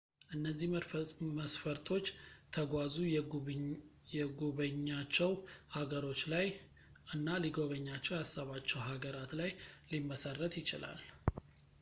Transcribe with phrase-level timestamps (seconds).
[0.35, 0.69] እነዚህ
[1.39, 2.05] መስፈርቶች
[2.55, 2.95] ተጓዙ
[4.15, 5.31] የጉበኛቸው
[5.75, 6.47] ሃገሮች ላይ
[7.17, 9.53] እና ሊጎበኛቸው ያሰባቸው ሀገራት ላይ
[9.93, 11.01] ሊመሠረት ይችላል